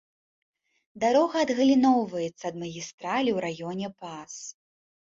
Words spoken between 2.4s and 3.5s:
ад магістралі у